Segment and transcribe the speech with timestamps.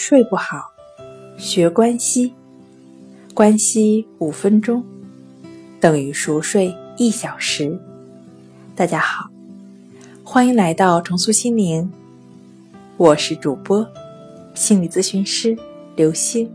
[0.00, 0.70] 睡不好，
[1.36, 2.32] 学关西，
[3.34, 4.80] 关西五分钟
[5.80, 7.76] 等于熟睡一小时。
[8.76, 9.28] 大家好，
[10.22, 11.90] 欢迎来到重塑心灵，
[12.96, 13.84] 我是主播
[14.54, 15.58] 心理咨询师
[15.96, 16.48] 刘星。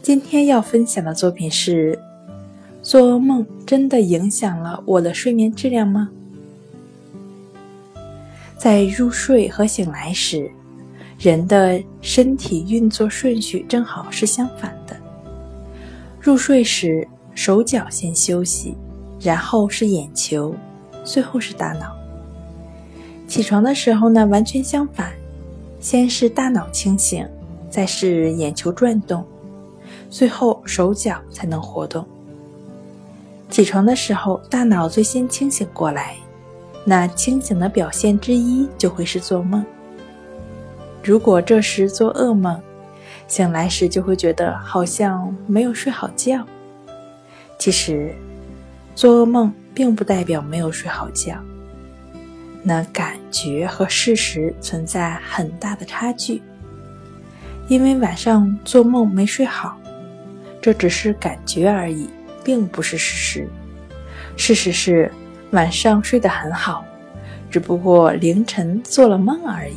[0.00, 1.98] 今天要分享的作品是：
[2.80, 6.10] 做噩梦真的影响了我的睡眠质量吗？
[8.56, 10.48] 在入睡和醒来时。
[11.22, 14.96] 人的身体运作顺序正好是相反的。
[16.20, 18.76] 入睡时，手脚先休息，
[19.20, 20.52] 然后是眼球，
[21.04, 21.96] 最后是大脑。
[23.28, 25.12] 起床的时候呢，完全相反，
[25.78, 27.24] 先是大脑清醒，
[27.70, 29.24] 再是眼球转动，
[30.10, 32.04] 最后手脚才能活动。
[33.48, 36.16] 起床的时候，大脑最先清醒过来，
[36.84, 39.64] 那清醒的表现之一就会是做梦。
[41.02, 42.60] 如果这时做噩梦，
[43.26, 46.46] 醒来时就会觉得好像没有睡好觉。
[47.58, 48.14] 其实，
[48.94, 51.36] 做噩梦并不代表没有睡好觉，
[52.62, 56.40] 那感觉和事实存在很大的差距。
[57.68, 59.76] 因为晚上做梦没睡好，
[60.60, 62.08] 这只是感觉而已，
[62.44, 63.48] 并不是事实。
[64.36, 65.10] 事实是
[65.50, 66.84] 晚上睡得很好，
[67.50, 69.76] 只不过凌晨做了梦而已。